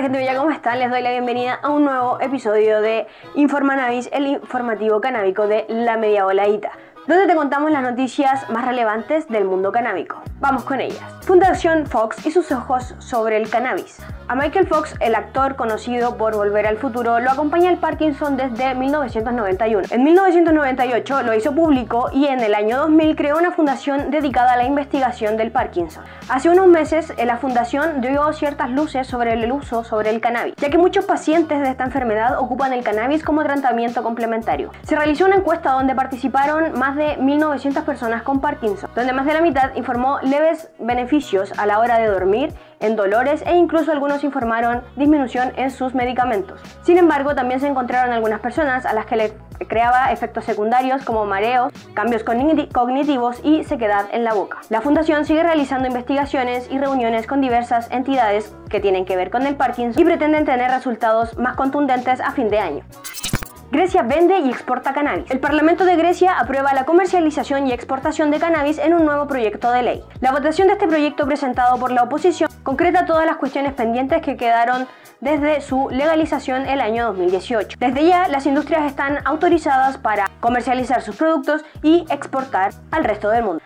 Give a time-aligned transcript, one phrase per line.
[0.00, 0.78] Hola gente ¿cómo están?
[0.78, 5.98] Les doy la bienvenida a un nuevo episodio de Informanavis, el informativo canábico de La
[5.98, 6.72] Media Voladita
[7.06, 10.22] donde te contamos las noticias más relevantes del mundo canábico.
[10.38, 11.02] Vamos con ellas.
[11.22, 13.98] Fundación Fox y sus ojos sobre el cannabis.
[14.30, 18.76] A Michael Fox, el actor conocido por Volver al Futuro, lo acompaña el Parkinson desde
[18.76, 19.88] 1991.
[19.90, 24.56] En 1998 lo hizo público y en el año 2000 creó una fundación dedicada a
[24.56, 26.04] la investigación del Parkinson.
[26.28, 30.70] Hace unos meses la fundación dio ciertas luces sobre el uso sobre el cannabis, ya
[30.70, 34.70] que muchos pacientes de esta enfermedad ocupan el cannabis como tratamiento complementario.
[34.84, 39.34] Se realizó una encuesta donde participaron más de 1.900 personas con Parkinson, donde más de
[39.34, 44.24] la mitad informó leves beneficios a la hora de dormir en dolores e incluso algunos
[44.24, 46.60] informaron disminución en sus medicamentos.
[46.82, 49.32] Sin embargo, también se encontraron algunas personas a las que le
[49.68, 54.58] creaba efectos secundarios como mareos, cambios cognitivos y sequedad en la boca.
[54.70, 59.46] La fundación sigue realizando investigaciones y reuniones con diversas entidades que tienen que ver con
[59.46, 62.84] el Parkinson y pretenden tener resultados más contundentes a fin de año.
[63.72, 65.30] Grecia vende y exporta cannabis.
[65.30, 69.70] El Parlamento de Grecia aprueba la comercialización y exportación de cannabis en un nuevo proyecto
[69.70, 70.04] de ley.
[70.20, 74.36] La votación de este proyecto presentado por la oposición concreta todas las cuestiones pendientes que
[74.36, 74.86] quedaron
[75.20, 77.76] desde su legalización el año 2018.
[77.78, 83.44] Desde ya, las industrias están autorizadas para comercializar sus productos y exportar al resto del
[83.44, 83.62] mundo.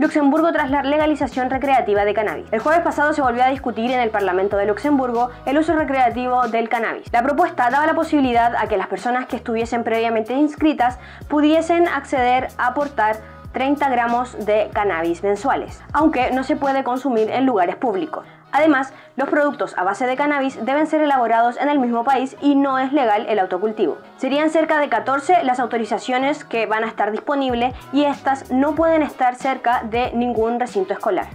[0.00, 2.46] Luxemburgo tras la legalización recreativa de cannabis.
[2.52, 6.48] El jueves pasado se volvió a discutir en el Parlamento de Luxemburgo el uso recreativo
[6.48, 7.12] del cannabis.
[7.12, 12.48] La propuesta daba la posibilidad a que las personas que estuviesen previamente inscritas pudiesen acceder
[12.56, 13.16] a aportar
[13.52, 18.24] 30 gramos de cannabis mensuales, aunque no se puede consumir en lugares públicos.
[18.52, 22.54] Además, los productos a base de cannabis deben ser elaborados en el mismo país y
[22.54, 23.98] no es legal el autocultivo.
[24.16, 29.02] Serían cerca de 14 las autorizaciones que van a estar disponibles y estas no pueden
[29.02, 31.28] estar cerca de ningún recinto escolar.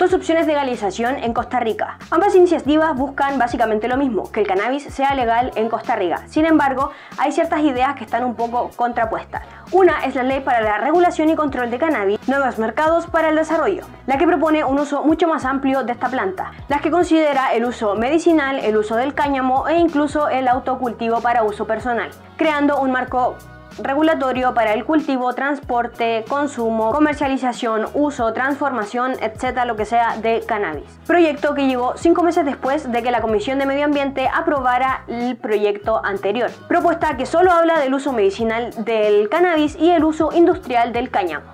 [0.00, 1.98] Dos opciones de legalización en Costa Rica.
[2.10, 6.22] Ambas iniciativas buscan básicamente lo mismo, que el cannabis sea legal en Costa Rica.
[6.26, 9.42] Sin embargo, hay ciertas ideas que están un poco contrapuestas.
[9.72, 13.36] Una es la ley para la regulación y control de cannabis, nuevos mercados para el
[13.36, 17.52] desarrollo, la que propone un uso mucho más amplio de esta planta, la que considera
[17.52, 22.08] el uso medicinal, el uso del cáñamo e incluso el autocultivo para uso personal,
[22.38, 23.36] creando un marco
[23.82, 30.84] regulatorio para el cultivo, transporte, consumo, comercialización, uso, transformación, etcétera, lo que sea de cannabis.
[31.06, 35.36] Proyecto que llegó cinco meses después de que la Comisión de Medio Ambiente aprobara el
[35.36, 36.50] proyecto anterior.
[36.68, 41.50] Propuesta que solo habla del uso medicinal del cannabis y el uso industrial del cáñamo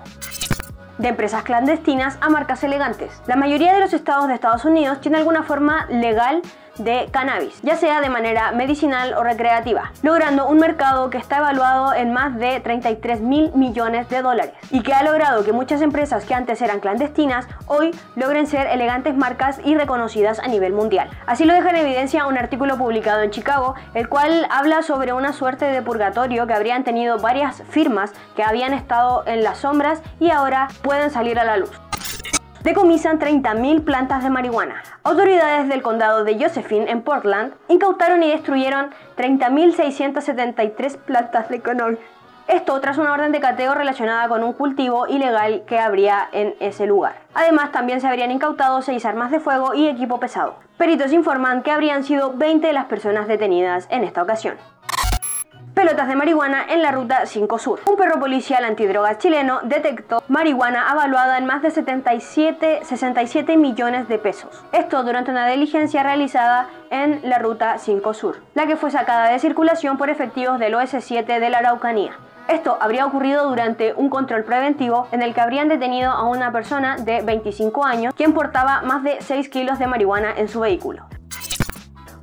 [0.97, 3.21] de empresas clandestinas a marcas elegantes.
[3.27, 6.41] La mayoría de los estados de Estados Unidos tiene alguna forma legal
[6.77, 11.93] de cannabis, ya sea de manera medicinal o recreativa, logrando un mercado que está evaluado
[11.93, 16.25] en más de 33 mil millones de dólares y que ha logrado que muchas empresas
[16.25, 21.09] que antes eran clandestinas hoy logren ser elegantes marcas y reconocidas a nivel mundial.
[21.25, 25.33] Así lo deja en evidencia un artículo publicado en Chicago, el cual habla sobre una
[25.33, 30.29] suerte de purgatorio que habrían tenido varias firmas que habían estado en las sombras y
[30.29, 31.86] ahora pueden salir a la luz
[32.67, 34.83] decomisan 30.000 plantas de marihuana.
[35.03, 41.99] Autoridades del condado de Josephine, en Portland, incautaron y destruyeron 30.673 plantas de cannabis.
[42.49, 46.85] Esto tras una orden de cateo relacionada con un cultivo ilegal que habría en ese
[46.85, 47.15] lugar.
[47.33, 50.55] Además, también se habrían incautado 6 armas de fuego y equipo pesado.
[50.77, 54.57] Peritos informan que habrían sido 20 las personas detenidas en esta ocasión
[55.77, 57.81] pelotas de marihuana en la ruta 5 Sur.
[57.85, 64.17] Un perro policial antidrogas chileno detectó marihuana avaluada en más de 77, 67 millones de
[64.17, 64.63] pesos.
[64.71, 69.37] Esto durante una diligencia realizada en la ruta 5 Sur, la que fue sacada de
[69.37, 72.17] circulación por efectivos del OS7 de la Araucanía.
[72.47, 76.95] Esto habría ocurrido durante un control preventivo en el que habrían detenido a una persona
[76.97, 81.05] de 25 años quien portaba más de 6 kilos de marihuana en su vehículo.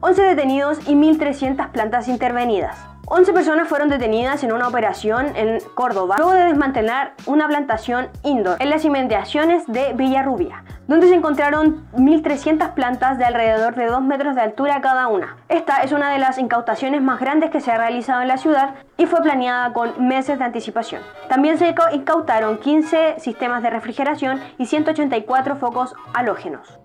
[0.07, 2.77] 11 detenidos y 1.300 plantas intervenidas.
[3.07, 8.61] 11 personas fueron detenidas en una operación en Córdoba luego de desmantelar una plantación indoor
[8.61, 14.35] en las inmediaciones de Villarrubia, donde se encontraron 1.300 plantas de alrededor de 2 metros
[14.35, 15.39] de altura cada una.
[15.49, 18.75] Esta es una de las incautaciones más grandes que se ha realizado en la ciudad
[18.99, 21.01] y fue planeada con meses de anticipación.
[21.31, 26.79] También se incautaron 15 sistemas de refrigeración y 184 focos halógenos.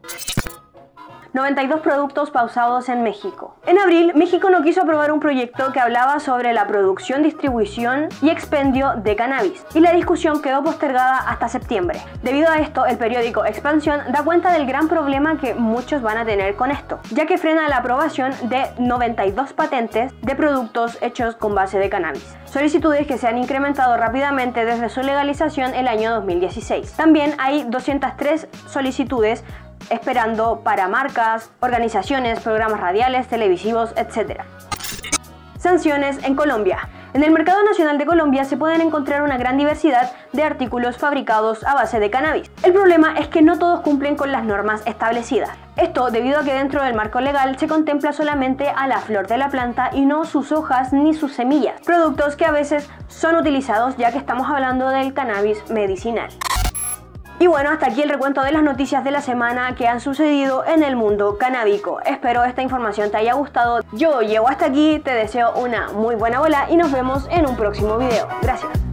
[1.33, 3.55] 92 productos pausados en México.
[3.67, 8.29] En abril, México no quiso aprobar un proyecto que hablaba sobre la producción, distribución y
[8.29, 11.99] expendio de cannabis, y la discusión quedó postergada hasta septiembre.
[12.23, 16.25] Debido a esto, el periódico Expansión da cuenta del gran problema que muchos van a
[16.25, 21.53] tener con esto, ya que frena la aprobación de 92 patentes de productos hechos con
[21.53, 26.93] base de cannabis, solicitudes que se han incrementado rápidamente desde su legalización el año 2016.
[26.93, 29.43] También hay 203 solicitudes
[29.89, 34.41] esperando para marcas, organizaciones, programas radiales, televisivos, etc.
[35.57, 36.89] Sanciones en Colombia.
[37.11, 41.63] En el mercado nacional de Colombia se pueden encontrar una gran diversidad de artículos fabricados
[41.63, 42.51] a base de cannabis.
[42.61, 45.49] El problema es que no todos cumplen con las normas establecidas.
[45.75, 49.37] Esto debido a que dentro del marco legal se contempla solamente a la flor de
[49.37, 53.97] la planta y no sus hojas ni sus semillas, productos que a veces son utilizados
[53.97, 56.29] ya que estamos hablando del cannabis medicinal.
[57.39, 60.65] Y bueno, hasta aquí el recuento de las noticias de la semana que han sucedido
[60.65, 62.01] en el mundo canábico.
[62.01, 63.79] Espero esta información te haya gustado.
[63.93, 67.55] Yo llego hasta aquí, te deseo una muy buena bola y nos vemos en un
[67.55, 68.27] próximo video.
[68.41, 68.88] Gracias.